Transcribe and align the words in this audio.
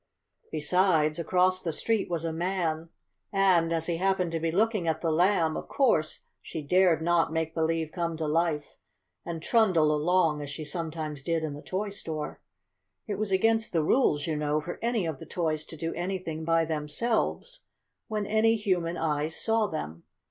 Besides, 0.51 1.19
across 1.19 1.61
the 1.61 1.71
street 1.71 2.09
was 2.09 2.25
a 2.25 2.33
man, 2.33 2.89
and, 3.31 3.71
as 3.71 3.85
he 3.85 3.97
happened 3.97 4.31
to 4.31 4.39
be 4.39 4.51
looking 4.51 4.87
at 4.87 5.01
the 5.01 5.11
Lamb, 5.11 5.55
of 5.55 5.67
course 5.67 6.21
she 6.41 6.63
dared 6.63 7.03
not 7.03 7.31
make 7.31 7.53
believe 7.53 7.91
come 7.91 8.17
to 8.17 8.25
life 8.25 8.75
and 9.27 9.43
trundle 9.43 9.93
along 9.95 10.41
as 10.41 10.49
she 10.49 10.65
sometimes 10.65 11.21
did 11.21 11.43
in 11.43 11.53
the 11.53 11.61
toy 11.61 11.89
store. 11.89 12.41
It 13.05 13.19
was 13.19 13.31
against 13.31 13.73
the 13.73 13.83
rules, 13.83 14.25
you 14.25 14.35
know, 14.35 14.59
for 14.59 14.79
any 14.81 15.05
of 15.05 15.19
the 15.19 15.27
toys 15.27 15.63
to 15.65 15.77
do 15.77 15.93
anything 15.93 16.43
by 16.43 16.65
themselves 16.65 17.61
when 18.07 18.25
any 18.25 18.55
human 18.55 18.97
eyes 18.97 19.35
saw 19.35 19.67
them. 19.67 20.05